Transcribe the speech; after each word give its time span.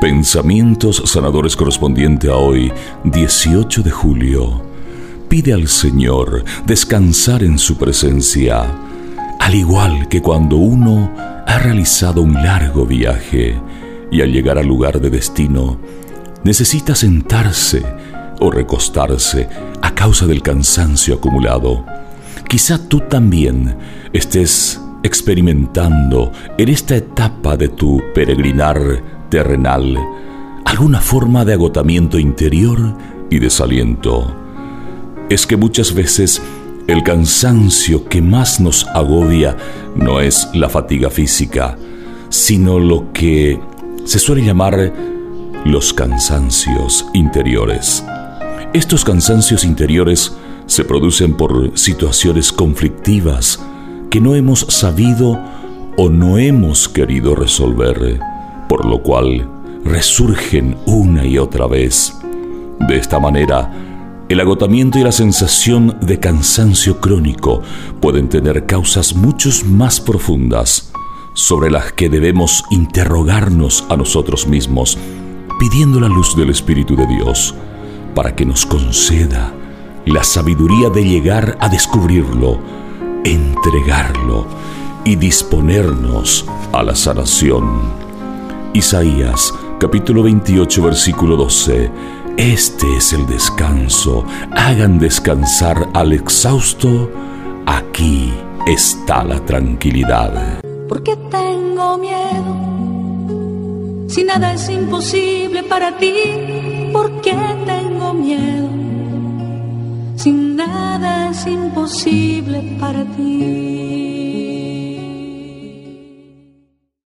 Pensamientos 0.00 1.02
sanadores 1.04 1.54
correspondiente 1.54 2.30
a 2.30 2.36
hoy, 2.36 2.72
18 3.04 3.82
de 3.82 3.90
julio. 3.90 4.62
Pide 5.28 5.52
al 5.52 5.68
Señor 5.68 6.42
descansar 6.64 7.42
en 7.42 7.58
su 7.58 7.76
presencia, 7.76 8.64
al 9.38 9.54
igual 9.54 10.08
que 10.08 10.22
cuando 10.22 10.56
uno 10.56 11.12
ha 11.46 11.58
realizado 11.58 12.22
un 12.22 12.32
largo 12.32 12.86
viaje 12.86 13.60
y 14.10 14.22
al 14.22 14.32
llegar 14.32 14.56
al 14.56 14.66
lugar 14.66 15.02
de 15.02 15.10
destino 15.10 15.78
necesita 16.44 16.94
sentarse 16.94 17.82
o 18.40 18.50
recostarse 18.50 19.50
a 19.82 19.94
causa 19.94 20.26
del 20.26 20.40
cansancio 20.40 21.16
acumulado. 21.16 21.84
Quizá 22.48 22.88
tú 22.88 23.00
también 23.00 23.76
estés 24.14 24.80
experimentando 25.02 26.32
en 26.58 26.68
esta 26.68 26.96
etapa 26.96 27.56
de 27.56 27.68
tu 27.68 28.02
peregrinar 28.14 29.02
terrenal 29.30 29.96
alguna 30.64 31.00
forma 31.00 31.44
de 31.44 31.54
agotamiento 31.54 32.18
interior 32.18 32.78
y 33.30 33.38
desaliento. 33.38 34.36
Es 35.28 35.46
que 35.46 35.56
muchas 35.56 35.94
veces 35.94 36.42
el 36.86 37.02
cansancio 37.02 38.08
que 38.08 38.22
más 38.22 38.60
nos 38.60 38.86
agobia 38.88 39.56
no 39.94 40.20
es 40.20 40.48
la 40.54 40.68
fatiga 40.68 41.10
física, 41.10 41.76
sino 42.28 42.78
lo 42.78 43.12
que 43.12 43.60
se 44.04 44.18
suele 44.18 44.44
llamar 44.44 44.92
los 45.64 45.92
cansancios 45.92 47.06
interiores. 47.14 48.04
Estos 48.72 49.04
cansancios 49.04 49.64
interiores 49.64 50.32
se 50.66 50.84
producen 50.84 51.36
por 51.36 51.76
situaciones 51.76 52.52
conflictivas 52.52 53.60
que 54.10 54.20
no 54.20 54.34
hemos 54.34 54.60
sabido 54.68 55.40
o 55.96 56.08
no 56.08 56.38
hemos 56.38 56.88
querido 56.88 57.34
resolver, 57.34 58.20
por 58.68 58.84
lo 58.84 59.02
cual 59.02 59.48
resurgen 59.84 60.76
una 60.86 61.24
y 61.24 61.38
otra 61.38 61.66
vez. 61.66 62.12
De 62.88 62.96
esta 62.96 63.18
manera, 63.18 63.70
el 64.28 64.40
agotamiento 64.40 64.98
y 64.98 65.02
la 65.02 65.12
sensación 65.12 65.96
de 66.00 66.18
cansancio 66.18 67.00
crónico 67.00 67.62
pueden 68.00 68.28
tener 68.28 68.66
causas 68.66 69.14
mucho 69.14 69.50
más 69.66 70.00
profundas 70.00 70.92
sobre 71.34 71.70
las 71.70 71.92
que 71.92 72.08
debemos 72.08 72.64
interrogarnos 72.70 73.84
a 73.88 73.96
nosotros 73.96 74.46
mismos, 74.46 74.98
pidiendo 75.58 76.00
la 76.00 76.08
luz 76.08 76.36
del 76.36 76.50
Espíritu 76.50 76.96
de 76.96 77.06
Dios 77.06 77.54
para 78.14 78.34
que 78.34 78.44
nos 78.44 78.66
conceda 78.66 79.52
la 80.06 80.24
sabiduría 80.24 80.90
de 80.90 81.04
llegar 81.04 81.56
a 81.60 81.68
descubrirlo, 81.68 82.58
entregarlo 83.24 84.46
y 85.04 85.16
disponernos 85.16 86.46
a 86.72 86.82
la 86.82 86.94
sanación. 86.94 87.80
Isaías 88.72 89.52
capítulo 89.78 90.22
28 90.22 90.82
versículo 90.82 91.36
12. 91.36 91.90
Este 92.36 92.96
es 92.96 93.12
el 93.12 93.26
descanso. 93.26 94.24
Hagan 94.52 94.98
descansar 94.98 95.88
al 95.94 96.12
exhausto. 96.12 97.10
Aquí 97.66 98.32
está 98.66 99.24
la 99.24 99.44
tranquilidad. 99.44 100.60
¿Por 100.88 101.02
qué 101.02 101.16
tengo 101.30 101.98
miedo? 101.98 102.70
Si 104.08 104.24
nada 104.24 104.54
es 104.54 104.68
imposible 104.68 105.62
para 105.62 105.96
ti, 105.96 106.49
nada 110.66 111.30
es 111.30 111.46
imposible 111.46 112.62
para 112.78 113.04
ti. 113.04 114.29